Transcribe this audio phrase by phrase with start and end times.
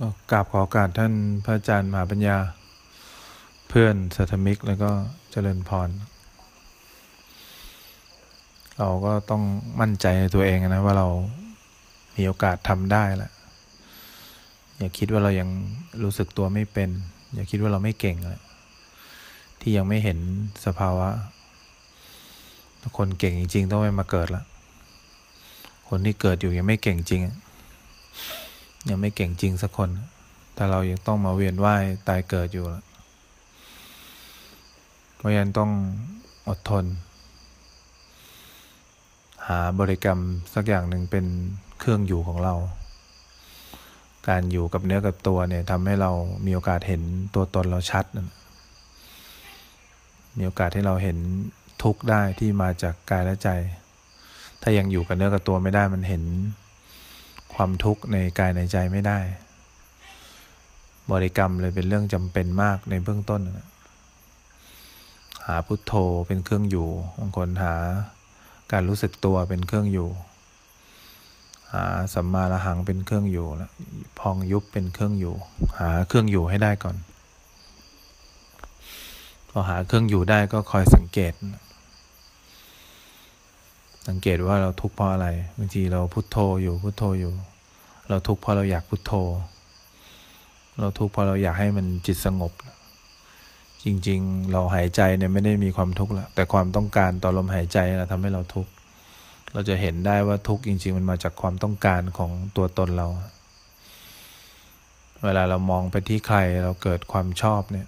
[0.00, 1.12] ก็กราบขอกาสท่าน
[1.44, 2.36] พระอาจารย์มหาปัญญา
[3.68, 4.90] เพื่อนสัทมิกแล้วก็
[5.30, 5.88] เจริญพร
[8.78, 9.42] เราก็ต้อง
[9.80, 11.08] มั่นใจในตัวเองนะว่าเรา
[12.16, 13.32] มีโอกาสทำได้แหละ
[14.78, 15.48] อย่าคิดว่าเรายัง
[16.02, 16.90] รู้สึกตัวไม่เป็น
[17.34, 18.42] อย่าคิดว่าเราไม่เก่งแหละ
[19.60, 20.18] ที่ยังไม่เห็น
[20.64, 21.08] สภาวะ
[22.96, 24.44] คนเก่งจริง ๆ ต้องไม่มาเกิดละ
[25.88, 27.22] คนที่เกิดอยู่ยังไม่เก่งจริง
[28.90, 29.90] ยังไม่เก่งจริงสักคน
[30.54, 32.82] แต่เรายังต้องมาเวียนว่ายตายเกิดอยู่ละ
[35.16, 35.70] เพราะฉะนั้นต้อง
[36.48, 36.84] อดทน
[39.46, 40.20] หาบริกรรม
[40.54, 41.26] สักอย่างหนึ่งเป็น
[41.78, 42.54] เครื่องอยู่ของเรา
[44.28, 46.10] การอยู่กับเนื้อกับตัวเนี่ยทำให้เรา
[46.46, 47.02] มีโอกาสเห็น
[47.34, 48.04] ตัวตนเราชัด
[50.38, 51.18] มีโอกาสให้เราเห็น
[51.82, 53.48] ทุกข์ได้ที่มาจากกายและใจ
[54.62, 56.22] ถ้ายังอยู่กับเนื้อกับตัวไม่ได้มันเห็น
[57.56, 59.18] ความทุกข์ในกายในใจไม่ได้
[61.10, 63.42] บริกรรมเลยเป็นเรื่องจำเป็นมากในเบื้องต้น
[65.46, 65.92] หาพุทโธ
[66.26, 67.74] เป็นเครื่องอยู่บางคนหา
[68.72, 70.08] การรู้สึกตัวเป็นเครื่องอยู่
[71.72, 71.84] หา
[72.14, 73.70] สัมมาระหังเป็นเครื่องอยู่แล้ว
[74.18, 75.34] พองยุบเป็นเครื่องอยู่
[75.78, 76.96] หาเครื่องอยู่ให้ได้ก่อน
[79.50, 81.32] พอหาเครื่องอยู่ได้ก็คอยสังเกต
[84.06, 87.32] สังเกตว่าเราทุกข์เพราะอะไรบางทีเราพุโทโธอยู่พุโทโธอยู่
[88.08, 89.12] เราทุกข์เพราะเราอยากพุโทโธ
[90.78, 92.52] เราทุกข์เพราะเราอยากให้มันจิตสงบ
[93.84, 98.70] จริง ๆ เราหายใจเนี่ยไม่ได้มีความทุกข์ละแต่ความต้องการต่อลมหายใจนะทำให้เราทุกข์
[99.52, 103.08] เราจะเห็นได้ว่าทุกข์จริง ๆ มันมาจากความต้องการของตัวตนเรา
[105.24, 107.86] เวลาเรามองไปที่ใครเราเกิดความชอบเนี่ย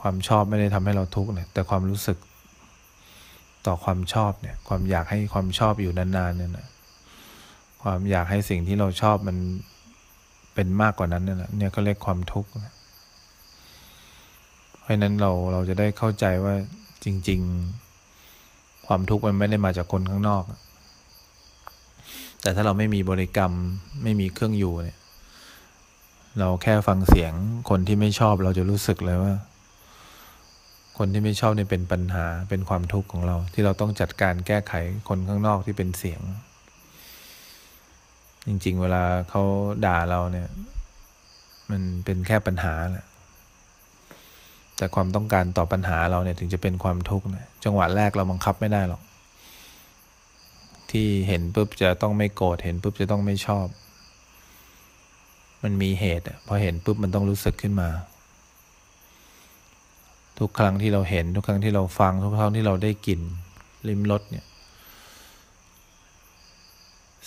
[0.00, 2.18] ความชอบไม่ได้ทำให้เราทุกข์เนี่ยแต่ความรู้สึก
[3.66, 6.66] ต่อความชอบเนี่ยความอยากให้ความชอบอยู่นานๆเนี่ยนะ
[7.82, 9.36] ความอยากให้สิ่งที่เราชอบมัน
[10.54, 12.50] เป็นมากกว่านั้นเนี่ยเนี่ยก็เรียกความทุกข์
[14.80, 16.54] เพราะนั้นเราเราจะได้เข้าใจว่า
[17.04, 17.40] จริง
[18.12, 20.44] ๆ ความทุกข์มันไม่ได้มาจากคนข้างนอก
[22.40, 23.52] แต่ถ้าเราไม่มีบริกรรม
[24.02, 24.98] ไม่มีเครื่องอยู่เนี่ย
[26.38, 27.32] เราแค่ฟังเสียง
[27.68, 29.34] คนที่ไม่ชอบเราจะรู้สึกเลยว่า
[30.98, 34.72] คนที่ไม่ชอบเนี่ยเป็นปัญหาเป็นความทุกข์ของเรา ที่เราต้องจัดการแก้ไข
[35.08, 36.20] คนข้างนอกที่เป็นเสียง
[38.46, 39.42] จริง ๆ เวลาเขา
[39.86, 40.48] ด่าเราเนี่ย
[41.70, 43.06] มันเป็นแค่ปัญหาแหละ
[44.76, 49.02] แต่ความต้องการต่อปัญหาเราเนี่ยถึงจะเป็นความทุกข์นะจังหวะแรกเราบังคับไม่ได้หรอก
[50.90, 53.66] ที่เห็นปุ๊บจะต้องไม่โกรธเห็นปุ๊บจะต้องไม่ชอบ
[55.62, 57.88] มันมีเหตุพอเห็นปุ๊บมันต้องรู้สึกขึ้นมา
[60.38, 63.20] ทุกครั้งที่เราเห็นทุกครั้งที่เราฟัง ทุกครั้งที่เราได้กลิ่น
[63.88, 64.44] ลิ้มรสเนี่ย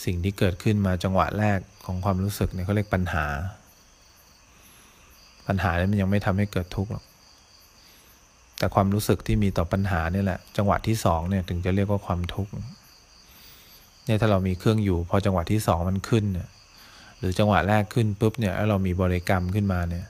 [0.04, 3.26] สิ่งที่เกิดขึ้นมาจังหวะแรกของความรู้สึกเนี่ยเขาเรียกปัญหา
[5.48, 7.04] ปัญหาเนี่ยมันยังไม่ทำให้เกิดทุกข์หรอก
[8.58, 12.52] แต่ความรู้สึกที่มีต่อปัญหาเนี่ยแหละ จังหวะที่สองเนี่ยถึงจะเรียกว่าความทุกข์
[14.06, 16.50] เนี่ยถ้าเรามีเครื่องอยู่ พอจังหวะที่สองมันขึ้นเนี่ย
[17.20, 20.06] หรือจังหวะแรกขึ้นปุ๊บเนี่ยแล้วเรามีบริกรรมขึ้นมาเนี่ย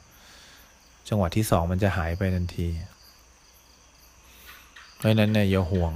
[1.09, 2.68] จังหวะที่สองมันจะหายไปทันที
[4.95, 5.94] เพราะนั้นเนี่ยอย่าห่วง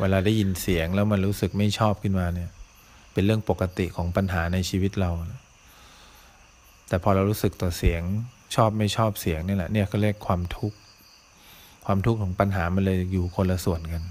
[0.00, 2.50] เวลาได้ยินเสียงแล้วมันรู้สึกไม่ชอบขึ้นมาเนี่ย
[3.12, 5.10] เป็นเรื่องปกติของปัญหาในชีวิตเรา
[6.88, 8.02] แต่พอเรารู้สึกต่อเสียง
[8.54, 10.78] ชอบไม่ชอบเสียงนี่แหละเนี่ยก็เรียกความทุกข์
[11.84, 14.02] ความทุกข์ของปัญหามันเลยอยู่คนละส่วนกัน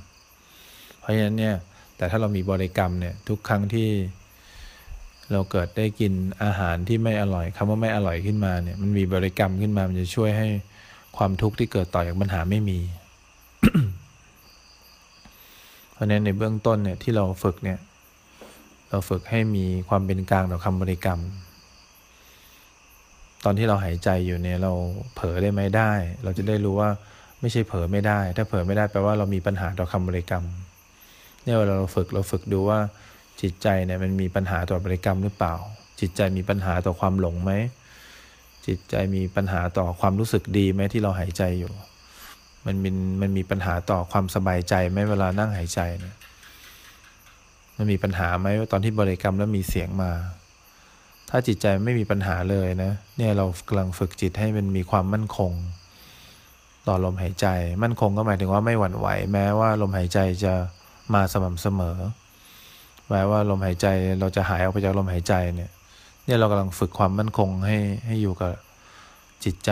[1.00, 1.56] เพราะฉะนั้นเนี่ย
[1.98, 3.88] แต่ถ้าเรามีบริกรรมเนี่ยทุกครั้งที่
[5.32, 6.14] เราเกิดได้กิน
[6.44, 10.48] อาหารที่ไม่อร่อยคำว่าไม่อร่อยขึ้นมาเนี่ยมันมีบริกรรมขึ้นมามันจะช่วยให้
[11.18, 12.80] ความทุกข์ที่เกิดต่อจากปัญหาไม่มี
[15.92, 17.80] เพราะนั้นในเบื้องต้นเนี่ยที่เราฝึกเนี่ย
[18.90, 21.20] เราฝึกให้มีความเป็นกลางต่อคำบริกรรม
[23.44, 24.72] ตอนที่เราหายใจอยู่เนี่ยเรา
[25.16, 25.92] เผลอได้ไหมได้
[26.24, 26.90] เราจะได้รู้ว่า
[27.42, 30.44] ไม่ใช่เผลอไม่ได้ ถ้าเผลอไม่ได้แปลว่าเรามีปัญหาต่อคำบริกรรม
[31.44, 32.80] เนี่ยเวลาเราฝึกเราฝึกดูว่า
[33.42, 35.56] จิตใจเนี่ยมันมีปัญหาต่อบริกรรมหรือเปล่า
[36.00, 37.52] จิตใจมีปัญหาต่อความหลงไหม
[38.68, 41.74] จิตใจมีปัญหาต่อความรู้สึกดีไหมที่เราหายใจอยู่
[42.66, 42.90] มันมี
[43.22, 46.16] มันมีปัญหาต่อความสบายใจไหมเวลานั่งหายใจเนี่ย
[47.76, 50.12] มันมีปัญหาไหมว่าตอนที่บริกรรมแล้วมีเสียงมา
[51.30, 55.52] ถ้าจิตใจไม่มีปัญหาเลยนะ เนี่ยเรากำลังฝึกจิตให้มันมีความมั่นคง
[56.88, 57.48] ต่อลมหายใจ
[57.84, 60.54] มั่นคงก็หมายถึงว่าไม่หวั่นไหว แม้ว่าลมหายใจจะ
[61.14, 61.98] มาสม่ำเสมอ
[63.10, 63.88] แม้ว่าลมหายใจ
[64.20, 65.72] เราจะหายออกไปจากลมหายใจเนี่ย
[66.26, 67.78] เนี่ยเรากำลังฝึกความมั่นคงให้
[68.08, 68.54] ให้อยู่กับ
[69.46, 69.72] จิตใจ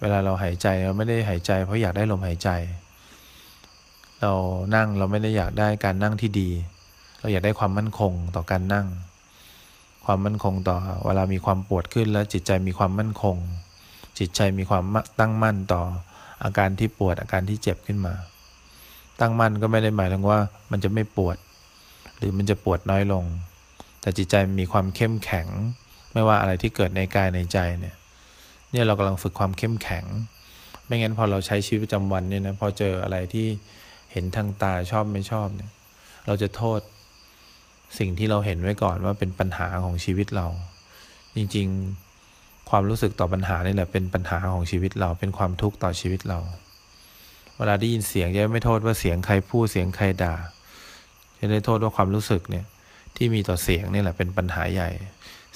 [0.00, 2.50] เวลาเราหายใจเราไม่ได้หายใจ เพราะอยากได้ลมหายใจ
[4.20, 4.32] เรา
[4.74, 6.50] นั่งเราไม่ได้อยากได้การนั่งที่ดี
[7.20, 8.86] เราอยากได้ความมั่นคงต่อการนั่ง
[10.04, 13.36] ความมั่นคงต่อเวลามีความปวดขึ้นแล้วจิตใจมีความมั่นคง
[14.18, 14.84] จิตใจมีความ
[15.20, 15.82] ตั้งมั่นต่อ
[16.44, 18.14] อาการที่ปวดอาการที่เจ็บขึ้นมา
[19.20, 20.38] ตั้งมั่นก็ไม่ได้หมายถึงว่า
[20.70, 21.36] มันจะไม่ปวด
[22.18, 23.24] หรือมันจะปวดน้อยลง
[24.00, 25.46] แต่จิตใจมีความเข้มแข็ง
[26.12, 27.96] ไม่ว่าอะไรที่เกิดในกายในใจเนี่ย
[28.70, 30.04] เนี่ยเรากำลังฝึกความเข้มแข็ง
[30.86, 33.46] ไม่งั้นพอเราใช้ชีวิตประจำวันเนี่ยนะพอเจออะไรที่
[34.12, 35.70] เห็นทางตาชอบไม่ชอบเนี่ย
[36.26, 36.80] เราจะโทษ
[37.98, 40.46] สิ่งที่เราเห็นไว้ก่อนว่าเป็นปัญหาของชีวิตเรา
[41.36, 46.38] จริงๆ ความรู้สึกต่อปัญหานี่แหละเป็นปัญหาของชีวิตเราเป็นความทุกข์ต่อชีวิตเรา
[47.56, 50.34] เวลาได้ยินเสียงจะไม่โทษว่าเสียงใครพูดเสียงใครด่า
[51.38, 52.64] จะได้โทษว่าความรู้สึกเนี่ย
[53.16, 54.90] ที่มีต่อเสียงนี่แหละเป็นปัญหาใหญ่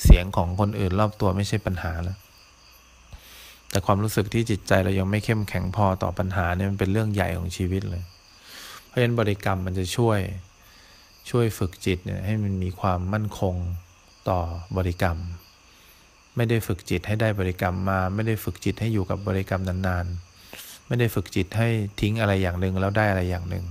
[0.02, 2.18] เสียงของคนอื่นรอบตัวไม่ใช่ปัญหาแล้ว
[3.70, 8.02] แต่ความรู้สึกที่จิตใจเรายังไม่เข้มแข็งพอต่อปัญหาเนี่ยมันเป็นเรื่องใหญ่ของชีวิตเลย
[8.86, 10.18] เพราะฉะนั้นบริกรรมมันจะช่วย
[11.30, 13.54] ช่วยฝึกจิตเนี่ยให้มันมีความมั่นคง
[14.28, 14.40] ต่อ
[14.76, 15.18] บริกรรม
[16.36, 21.68] ไม่ได้ฝึกจิตให้ได้บริกรรมมา ไม่ได้ฝึกจิตให้อยู่กับบริกรรมนานๆ ไม่ได้ฝึกจิตให้
[22.00, 23.64] ทิ้งอะไรอย่างหนึ่งแล้วได้อะไรอย่างหนึ่ง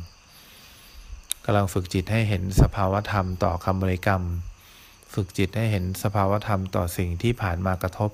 [1.45, 4.23] กำลังฝึกจิตให้เห็นสภาวธรรมต่อคำบริกรรม
[5.13, 8.11] ฝึกจิตให้เห็นสภาวธรรมต่อสิ่งที่ผ่านมากระทบ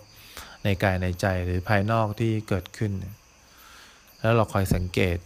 [0.64, 2.92] ในกายในใจหรือภายนอกที่เกิดขึ้น
[4.22, 5.18] แล้วเราคอยสังเกต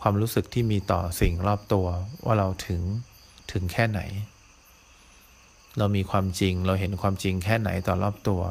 [0.00, 1.86] ความรู้สึกที่มีต่อสิ่งรอบตัว
[2.24, 2.82] ว่าเราถึง
[3.52, 4.00] ถึงแค่ไหน
[5.78, 8.42] เรามีความจริงเราเห็นความจริงแค่ไหนต่อรอบตัว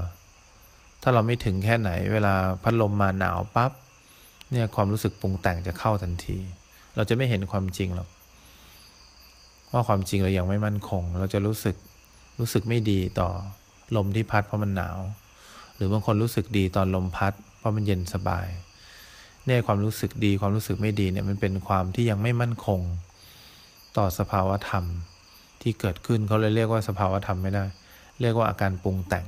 [1.01, 2.33] ถ้าเราไม่ถึงแค่ไหน เวลา
[2.63, 3.71] พัดลมมาหนาวปับ๊บ
[4.51, 6.37] เนี่ยความรู้สึกปรุงแต่งจะเข้าทันที
[6.95, 8.09] เราจะไม่เห็นความจริงหรอก
[9.75, 11.75] ว่าความจริงเรายังไม่มั่นคง เราจะรู้สึก
[12.39, 13.29] รู้สึกไม่ดีต่อ
[13.95, 14.97] ลมที่พัดเพราะมันหนาว
[15.75, 18.47] หรือบางคนรู้สึกดีตอนลมพัด เพราะมันเย็นสบาย
[19.45, 22.81] เนี่ยความรู้สึกดีความรู้สึกไม่ดีเนี่ยมันเป็นความที่ยังไม่มั่นคง
[23.97, 24.85] ต่อสภาวธรรม
[25.61, 27.63] ที่เกิดขึ้นเขาเลยเรียกว่าสภาวธรรมไม่ได้
[28.21, 29.27] เรียกว่าอาการปรุงแต่ง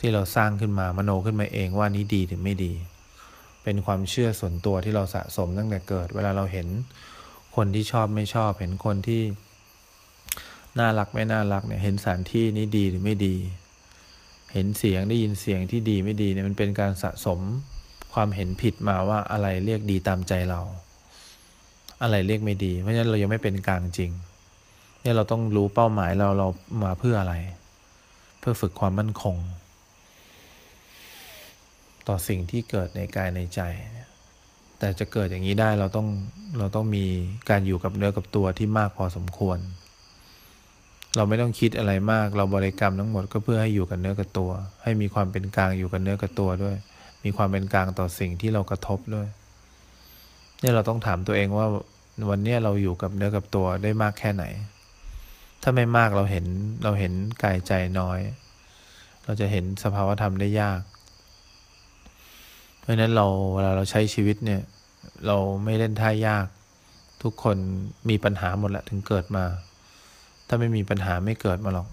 [0.00, 2.72] ที่เราสร้างขึ้นมามโนขึ้นมาเองว่านี้ดีหรือไม่ดี
[3.62, 6.66] เป็นความเชื่อส่วนตัวที่เราสะสมตั้งแต่เกิด เวลาเราเห็น
[7.56, 9.20] คนที่ชอบไม่ชอบ เห็นคนที่
[10.80, 13.36] น่ารักไม่น่ารักเนี่ยเห็นสถานที่นี้ดีหรือไม่ดี
[14.52, 17.40] เห็นเสียงได้ยินเสียงที่ดีไม่ดีเนี่ยมันเป็นการสะสม
[18.12, 20.60] ความเห็นผิดมาว่าอะไรเรียกดีตามใจเรา
[22.02, 24.12] อะไรเรียกไม่ดี เพราะฉะนั้นเรายังไม่เป็นกลางจริง
[25.02, 26.48] เนี่ยเราต้องรู้เป้าหมายเราเรา
[26.84, 27.34] มาเพื่ออะไร
[28.40, 29.36] เพื่อฝึกความมั่นคง
[32.08, 33.60] ต่อสิ่งที่เกิดในกายในใจ
[34.78, 36.08] แต่จะเกิดอย่างนี้ได้เราต้อง
[36.58, 37.04] เราต้องมี
[37.50, 39.58] การอยู่กับเนื้อกับตัวที่มากพอสมควร
[41.18, 44.50] เราไม่ต้องคิดอะไรมาก เราบริกรรมทั้งหมดก็เพื่อให้อยู่กับเนื้อกับตัว
[44.82, 46.76] ให้มีความเป็นกลางอยู่กับเนื้อกับตัวด้วย
[47.24, 49.26] มีความเป็นกลางต่อสิ่งที่เรากระทบด้วย
[50.60, 51.66] เนี่ยเราต้องถามตัวเองว่า
[52.30, 54.44] วันนี้เราอยู่กับเนื้อกับตัวได้มากแค่ไหน
[55.62, 56.46] ถ้าไม่มากเราเห็น
[56.84, 57.12] เราเห็น
[57.42, 58.18] กายใจน้อย
[59.24, 60.80] เราจะเห็นสภาวธรรมได้ยาก
[62.78, 64.62] เพราะนั้นเราเวลาเราใช้ชีวิตเนี่ย
[65.26, 66.46] เราไม่เล่นท่ายาก
[67.22, 67.56] ทุกคน
[68.08, 69.44] มีปัญหาหมดแหละถึงเกิดมา
[70.48, 71.88] ถ้าไม่มีปัญหาไม่เกิดมาหรอก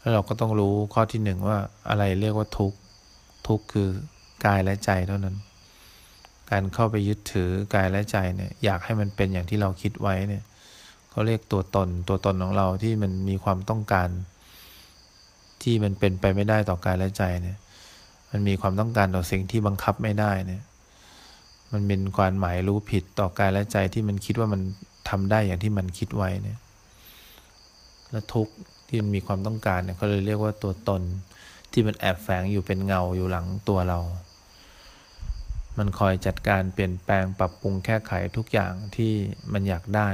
[0.00, 1.58] แล้วเราก็ต้องรู้ข้อที่หนึ่งว่า
[1.88, 2.78] อะไรเรียกว่าทุกข์
[3.48, 3.88] ทุกข์คือ
[4.44, 5.36] กายและใจเท่านั้น
[6.50, 10.44] การเข้าไปยึดถือกายและใจเนี่ย อยากให้มันเป็นอย่างที่เราคิดไว้เนี่ย
[11.10, 14.08] เขาเรียกตัวตน ตัวตนของเราที่มันมีความต้องการ
[15.62, 17.56] ที่มันเป็นไปไม่ได้ต่อกายและใจเนี่ย
[18.30, 20.62] มันมีความต้องการต่อสิ่งที่บังคับไม่ได้เนี่ย
[21.72, 24.60] มันเป็นความหมายรู้ผิดต่อกายและใจที่มันคิดว่ามัน
[25.08, 26.58] ทำได้อย่างที่มันคิดไว้เนี่ย
[28.14, 28.54] และทุกข์
[28.88, 31.02] ที่มันมีความต้องการเนี่ยเขาเลยเรียกว่าตัวตน
[31.72, 34.00] ที่มันแอบแฝงอยู่เป็นเงาอยู่หลังตัวเรา
[35.78, 39.12] มันคอยจัดการเปลี่ยนแปลงปรับปรุงแก้ไขทุกอย่างที่
[39.52, 40.08] มันอยากได้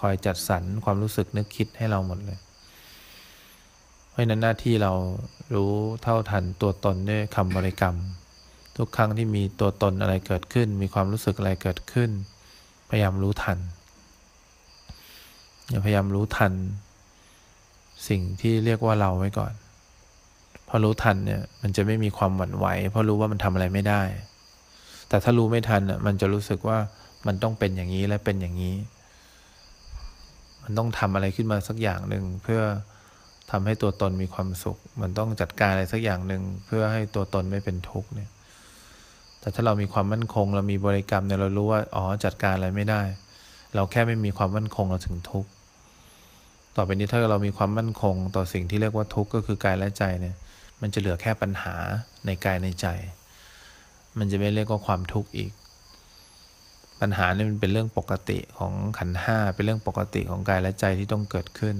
[0.00, 2.38] คอยจัดสรรความรู้สึกนึกคิดให้เราหมดเลย
[4.10, 4.92] เพราะนั้นหน้าที่เรา
[5.54, 7.96] รู้เท่าทันตัวตนด้วยคำบริกรรม
[8.76, 12.10] ทุกครั้งที่มีตัวตนอะไรเกิดขึ้น มีความรู้สึกอะไรเกิดขึ้น
[12.90, 13.58] พยายามรู้ทัน
[15.68, 16.52] อย่าพยายามรู้ทัน
[18.08, 19.52] สิ่งที่เรียกว่าเราไว้ก่อน
[20.68, 24.02] พอรู้ทันเนี่ย มันจะไม่มีความหวั่นไหว เพราะรู้ว่ามันทำอะไรไม่ได้
[25.08, 26.78] แต่ถ้ารู้ไม่ทันอะมันจะรู้สึกว่า
[27.26, 28.76] มันต้องเป็นอย่างนี้และเป็นอย่างนี้
[30.62, 32.60] มันต้องทำอะไรขึ้นมาสักอย่างหนึ่งเพื่อ
[33.50, 38.30] ทำให้ตัวตนมีความสุข มันต้องจัดการอะไรสักอย่างหนึ่งเพื่อให้ตัวตนไม่เป็นทุกข์เนี่ย
[39.40, 43.02] แต่ถ้าเรามีความมั่นคง เรามีบริกรรมเนี่ยเรารู้ว่า อ๋อ จัดการอะไรไม่ได้
[43.74, 45.50] เราแค่ไม่มีความมั่นคงเราถึงทุกข์
[46.76, 50.36] ต่อไปนี้ถ้าเรามีความมั่นคง ต่อสิ่งที่เรียกว่าทุกข์ก็คือกายและใจเนี่ย
[50.80, 51.74] มันจะเหลือแค่ปัญหา
[52.26, 52.86] ในกายในใจ
[54.18, 55.52] มันจะไม่เรียกว่าความทุกข์อีก
[57.00, 61.76] ปัญหาเนี่ยมันเป็นเรื่องปกติของขันห้าเป็นเรื่องปกติของกายและใจที่ต้องเกิดขึ้น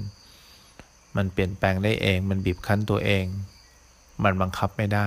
[1.16, 3.24] มมันเปลี่ยนแปลงได้เอง มันบีบคั้นตัวเอง
[4.24, 5.06] มันบังคับไม่ได้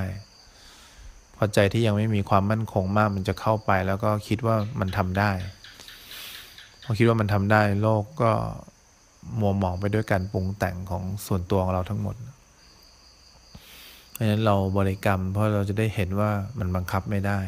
[1.36, 5.32] พอใจที่ยังไม่มีความมั่นคงมากมันจะเข้าไปแล้วก็คิดว่ามันทำได้
[6.84, 8.32] พอคิดว่ามันทำได้โลกก็
[9.40, 12.16] มัวหมองไปด้วยการปรุงแต่งของส่วนตัวของเราทั้งหมด
[14.12, 17.40] เพราะฉะนั้นเราบริกรรม เพราะเราจะได้เห็นว่ามันบังคับไม่ได้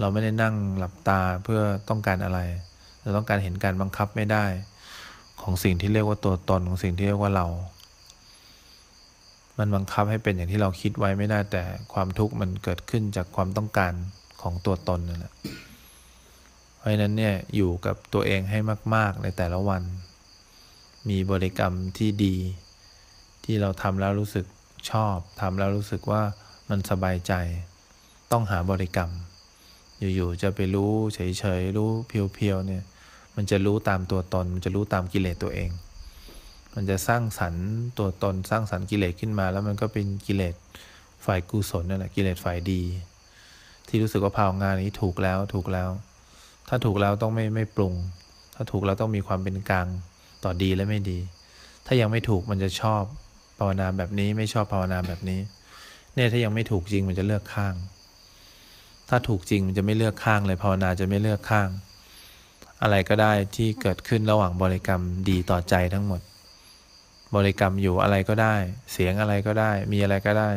[0.00, 2.38] เราไม่ได้นั่งหลับตาเพื่อต้องการอะไร
[3.02, 4.44] เราต้องการเห็นการบังคับไม่ได้
[5.42, 7.46] ของสิ่งที่เรียกว่าตัวตนของสิ่งที่เรียกว่าเรา
[9.58, 13.92] มันบังคับให้เป็นอย่างที่เราคิดไว้ไม่ได้ แต่ความทุกข์มันเกิดขึ้นจากความต้องการ
[14.42, 15.32] ของตัวตนนั่นแหละ
[16.76, 18.58] เพราะฉะนั้นเนี่ยอยู่กับตัวเองให้
[18.94, 19.82] มาก ๆ ในแต่ละวัน
[21.08, 22.36] มีบริกรรมที่ดี
[23.44, 24.46] ที่เราทำแล้วรู้สึก
[24.90, 26.22] ชอบทำแล้วรู้สึกว่า
[26.70, 27.32] มันสบายใจ
[28.32, 29.10] ต้องหาบริกรรม
[30.14, 32.84] อยู่ๆจะไปรู้เฉยๆรู้เพียวๆเนี่ย
[33.36, 35.70] มันจะรู้ตามตัวตน มันจะรู้ตามกิเลสตัวเอง
[36.74, 37.66] มันจะสร้างสรรค์
[37.98, 40.54] ตัวตนสร้างสรรค์กิเลสขึ้นมา แล้วมันก็เป็นกิเลส
[41.24, 42.82] ฝ่ายกุศลนั่นแหละกิเลสฝ่ายดี
[43.88, 45.90] ที่รู้สึกว่าภาวงานนี้ถูกแล้วถูกแล้ว
[46.68, 47.94] ถ้าถูกแล้วต้องไม่ไม่ปรุง
[48.54, 49.88] ถ้าถูกแล้วต้องมีความเป็นกลาง
[50.44, 51.18] ต่อดีและไม่ดี
[51.86, 53.02] ถ้ายังไม่ถูกมันจะชอบ
[53.58, 55.40] ภาวนาแบบนี้ไม่ชอบภาวนาแบบนี้
[56.14, 57.74] เนี่ยถ้ายังไม่ถูกจริงมันจะเลือกข้าง
[59.08, 61.68] ถ้าถูกจริงมันจะไม่เลือกข้างเลยภาวนาจะไม่เลือกข้าง
[62.82, 66.20] อะไรก็ได้ที่เกิดขึ้นระหว่างบริกรรมดีต่อใจทั้งหมด
[67.34, 68.54] บริกรรมอยู่อะไรก็ได้
[68.92, 70.50] เสียงอะไรก็ได้ มีอะไรก็ได้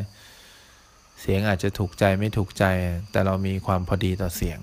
[1.22, 2.66] เสียงอาจจะถูกใจไม่ถูกใจ
[3.12, 4.60] แต่เรามีความพอดีต่อเสียง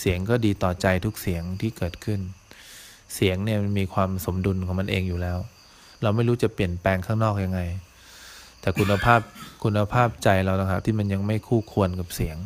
[0.00, 2.20] เสียงก็ดีต่อใจทุกเสียงที่เกิดขึ้น
[3.14, 5.38] เสียงเนี่ยมันมีความสมดุลของมันเองอยู่แล้ว
[6.02, 7.60] เราไม่รู้จะเปลี่ยนแปลงข้างนอกยังไง
[8.60, 9.20] แต่คุณภาพ
[9.64, 12.36] คุณภาพใจเรานะครับที่มันยังไม่คู่ควรกับเสียง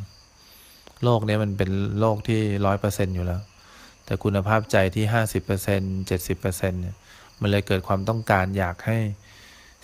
[1.05, 1.71] โลกนี้มันเป็น
[2.01, 3.41] โลกที่ร้อยเปอร์เซ็นอยู่แล้ว
[4.05, 6.97] แต่คุณภาพใจที่ห้าสิบเปอร์เซ็นเจ็ดสิบเปอร์เซ็นเนี่ย
[7.41, 8.99] มันเลยเกิดความต้องการอยากให้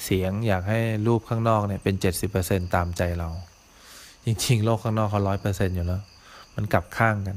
[0.05, 3.29] เสียงอยากให้รูปข้างนอกเนี่ยเป็นเจ็ดสิบเปอร์เซ็นตามใจเรา
[4.25, 6.03] จริงๆ โลกข้างนอกเขาร้อยเปอร์เซ็นอยู่แล้ว
[6.55, 7.37] มันกลับข้างกัน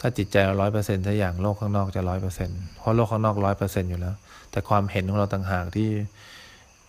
[0.00, 4.14] ถ้าจิตใจเราร้อยเปอร์เซ็นต์ถ้าอย่างโลกข้างนอกจะร้อยเปอร์เซ็นต์เพราะโลกข้างนอกร้อยเปอร์เซ็นต์อยู่แล้ว
[4.50, 5.90] แต่ความเห็นของเราต่างหากที่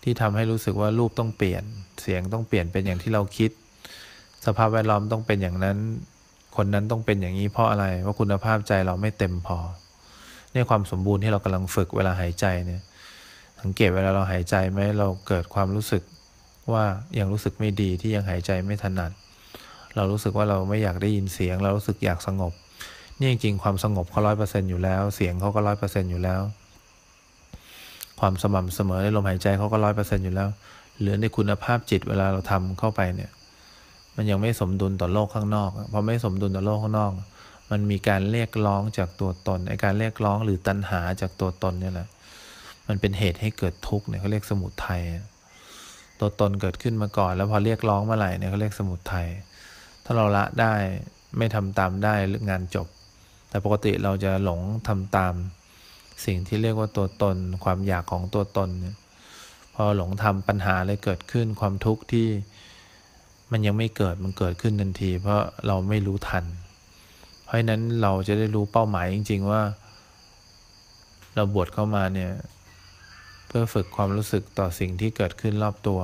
[0.03, 1.63] ที่ทำให้รู้สึกว่ารูปต้องเปลี่ยน
[2.01, 3.51] เสียงต้องเปลี่ยนเป็นอย่างที่เราคิด
[4.45, 5.77] สภาพแวดล้อมต้องเป็นอย่างนั้น
[6.57, 9.57] คนนั้นต้องเป็นอย่างนี้เพราะอะไร ว่าคุณภาพใจเราไม่เต็มพอ
[10.51, 12.81] เนี่ยความสมบูรณ์ที่เรากำลังฝึกเวลาหายใจเนี่ย
[13.61, 16.03] สังเกตเวลาเราหายใจไหมเราเกิดความรู้สึก
[16.73, 16.83] ว่า
[17.19, 19.11] ยังรู้สึกไม่ดีที่ยังหายใจไม่ถนัด
[19.95, 22.53] เรารู้สึกว่าเราไม่อยากได้ยินเสียง เรารู้สึกอยากสงบ
[23.19, 26.41] นี่จริงความสงบเขาร้อยเปอร์เซ็นต์อยู่แล้ว เสียงเขาก็ร้อยเปอร์เซ็นต์อยู่แล้ว
[28.19, 30.49] ความสม่ำเสมอในลมหายใจเขาก็ร้อยเปอร์เซ็นต์อยู่แล้ว
[30.99, 33.31] เหลือในคุณภาพจิตเวลาเราทำเข้าไปเนี่ย
[34.15, 37.11] มันยังไม่สมดุลต่อโลกข้างนอกพอไม่สมดุลต่อโลกข้างนอก
[37.71, 42.07] มันมีการเรียกร้องจากตัวตนไอการเรียกร้องหรือตัณหาจากตัวตนเนี่ยแหละ
[42.87, 45.01] มันเป็นเหตุให้เกิดทุกข์เนี่ยเขาเรียกสมุทัย
[46.19, 49.27] ตัวตนเกิดขึ้นมาก่อน แล้วพอเรียกร้องเมื่อไหร่เนี่ยเขาเรียกสมุทัย
[50.05, 50.73] ถ้าเราละได้
[51.37, 52.13] ไม่ทำตามได้
[52.49, 52.87] งานจบ
[53.49, 55.33] แต่ปกติเราจะหลงทำตาม
[56.25, 58.95] สิ่งที่เรียกว่าตัวตน ความอยากของตัวตนเนี่ย
[59.73, 62.27] พอหลงทำปัญหาเลยเกิดขึ้นความทุกข์ที่
[63.51, 66.45] มันยังไม่เกิดมันเกิดขึ้นทันที เพราะเราไม่รู้ทัน
[67.43, 69.61] เพราะฉะนั้นเราจะได้รู้เป้าหมายจริง ๆว่า
[71.35, 72.31] เราบวชเข้ามาเนี่ย
[73.47, 75.99] เพื่อฝึกความรู้สึกต่อสิ่งที่เกิดขึ้นรอบตัว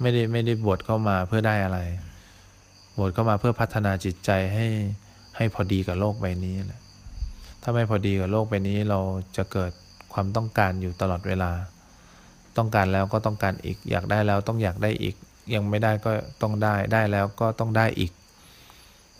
[0.00, 1.78] ไม่ได้ไม่ได้บวชเข้ามาเพื่อได้อะไร
[2.98, 4.66] บวชเข้ามาเพื่อพัฒนาจิตใจให้
[5.36, 6.80] ให้พอดีกับโลกใบนี้แหละ
[7.62, 9.00] ถ้าไม่พอดีกับโลกใบนี้เรา
[9.36, 9.72] จะเกิด
[10.12, 11.50] ความต้องการอยู่ตลอดเวลา
[12.56, 15.14] ต้องการแล้วก็ต้องการอีก อยากได้แล้วต้องอยากได้อีก
[15.54, 16.10] ยังไม่ได้ก็
[16.42, 18.12] ต้องได้ ได้แล้วก็ต้องได้อีก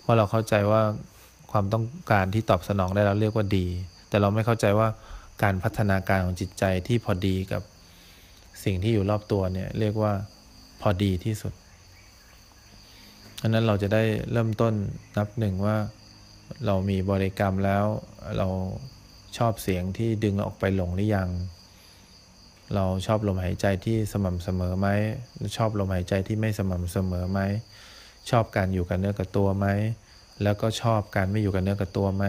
[0.00, 0.83] เพราะเราเข้าใจว่า
[1.52, 3.66] ความต้องการที่ตอบสนองได้เราเรียกว่าดี
[4.09, 4.88] แต่เราไม่เข้าใจว่า
[5.42, 7.62] การพัฒนาการของจิตใจที่พอดีกับ
[8.64, 10.12] สิ่งที่อยู่รอบตัวเนี่ยเรียกว่า
[10.80, 11.52] พอดีที่สุด
[13.42, 14.02] อันนั้นเราจะได้
[14.33, 14.75] เริ่มต้น
[15.16, 15.76] นับหนึ่งว่า
[16.67, 17.85] เรามีบริกรรมแล้ว
[18.39, 18.49] เรา
[19.39, 21.31] ชอบเสียงที่ดึงออกไปหลงหรือยัง
[22.75, 24.89] เราชอบลมหายใจที่สม่ำเสมอไหม
[25.57, 27.41] ชอบลมหายใจที่ไม่สม่ำเสมอไหม
[28.31, 29.67] ชอบการอยู่กับเนื้อกับตัวไหม
[30.43, 32.25] แล้วก็ชอบการไม่อยู่กับเนื้อกับตัวไหม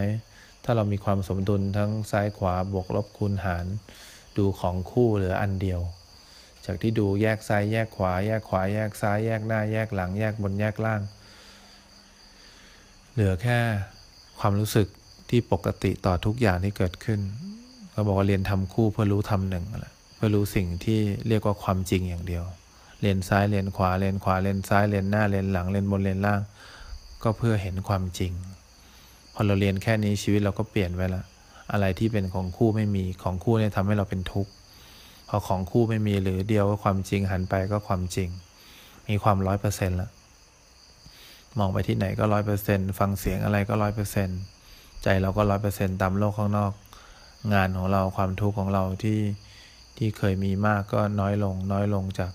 [0.64, 3.66] ถ้าเรามีความสมดุลทั้งซ้ายขวาบวกลบคูณหาร
[4.36, 5.80] ดูของคู่หลืออันเดียว
[6.64, 11.00] จากที่ดูแยกซ้ายแยกขวา แยกขวาแยกซ้ายแยกหน้า แยกหลัง แยกบนแยกล่าง
[13.12, 13.60] เหลือแค่
[14.40, 14.86] ความรู้สึก
[15.30, 17.20] ที่ปกติต่อทุกอย่างที่เกิดขึ้น
[17.92, 22.44] เขาบอกว่าเรียนทำคู่เพื่อรู้ทำหนึ่งอะไรเพื่อรู้สิ่งที่เรียกว่าความจริงอย่างเดียว
[23.02, 26.40] เรียนซ้ายเรียนขวาเรียนขวาเรียนซ้ายเรียนหน้าเรียนหลังเรียนบนเรียนล่าง
[27.22, 28.32] ก็เพื่อเห็นความจริง
[29.34, 31.22] พอเราเรียนแค่นี้ชีวิตเราก็เปลี่ยนไปละ
[31.72, 34.52] อะไรที่เป็นของคู่ไม่มีของคู่เนี่ยทำให้เราเป็นทุกข์
[35.28, 38.28] พอของคู่ไม่มีหรือเดียวก็ความจริงหันไปก็ความจริง
[39.08, 40.10] มีความร้อยเปอร์เซ็นต์ละ
[41.58, 44.40] มองไปที่ไหนก็ร้อยเปอร์เซ็นต์ฟังเสียงอะไรก็ร้อยเปอร์เซ็นต์
[45.02, 46.72] ใจเราก็ร้อยเปอร์เซ็นต์ตามโลกข้างนอก
[47.54, 49.20] งานของเราความทุกข์ของเราที่
[49.98, 52.32] ที่เคยมีมากก็น้อยลง น้อยลงจาก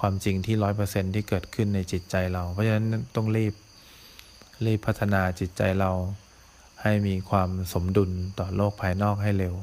[0.00, 3.54] ความจริงที่ร้อยเปอร์เซ็นที่เกิดขึ้นในจิตใจเรา เพราะฉะนั้นต้องรีบ
[4.66, 5.90] รีบพัฒนาจิตใจเรา
[6.82, 9.54] ให้มีความสมดุลต่อโลกภายนอกให้เร็ว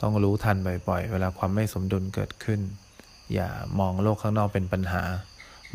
[0.00, 0.56] ต้องรู้ทัน
[0.88, 2.60] บ่อยๆ เวลาความไม่สมดุลเกิดขึ้น
[3.34, 3.48] อย่า
[3.78, 5.02] มองโลกข้างนอกเป็นปัญหา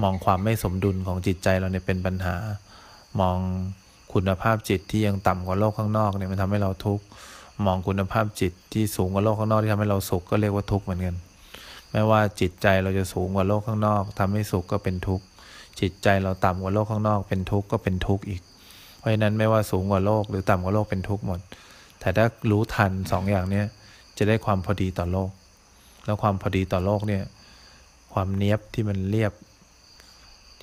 [0.02, 2.36] มองความไม่สมดุลของจิตใจเราเนี่ยเป็นปัญหา
[3.20, 3.38] มอง
[4.14, 7.04] คุณภาพจิตที่ยังต่ำกว่าโลกข้างนอกเนี่ยมันทำให้เราทุกข์
[7.66, 11.16] มองคุณภาพจิตที่สูงกว่าโลกข้างนอกที่ทำให้เราสุขก็เรียกว่าทุกข์เหมือนกัน
[11.92, 15.26] ไม่ว่าจิตใจเราจะสูงกว่าโลกข้างนอกทำให้สุขก็เป็นทุกข์
[15.80, 18.42] จิตใจเราต่ำกว่าโลกข้างนอก เป็นทุกข์ก็เป็นทุกข์อีก
[18.98, 21.40] เพราะฉะนั้นไม่ว่าสูงกว่าโลกหรือต่ำกว่าโลกเป็นทุกข์หมด
[22.00, 23.66] แต่ถ้ารู้ทันสองอย่างเนี้ย
[24.18, 25.30] จะได้ความพอดีต่อโลก
[26.06, 27.24] แล้วความพอดีต่อโลกเนี่ย
[28.14, 29.32] ความเนี้ยบที่มันเรียบ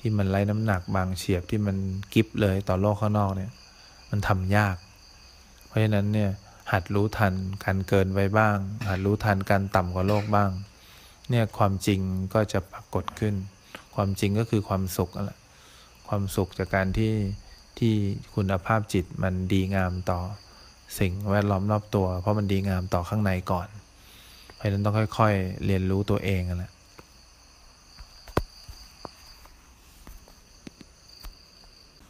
[0.05, 1.77] ที่มันไร้น้ำหนักบางเฉียบที่มัน
[2.13, 3.51] กิฟเลยต่อโลกข้างนอกเนี่ย
[4.09, 4.75] มันทำยาก
[5.67, 6.31] เพราะฉะนั้นเนี่ย
[6.71, 7.33] หัดรู้ทัน
[7.63, 8.57] การเกินไว้บ้าง
[8.89, 10.49] หัดรู้ทันการต่ำกว่าโลกบ้าง
[11.29, 11.99] เนี่ยความจริง
[12.33, 13.33] ก็จะปรากฏขึ้น
[13.95, 15.39] ความจริงก็คือความสุขแหละ
[16.07, 17.13] ความสุขจากการที่
[17.79, 17.93] ที่
[18.35, 20.19] คุณภาพจิตมันดีงามต่อ
[20.99, 23.67] สิ่งแวดล้อมรอบตัว เพราะมันดีงามต่อข้างในก่อน
[24.55, 26.71] เพราะฉะนั้นต้องค่อย ๆ เรียนรู้ตัวเองนั่นแหละ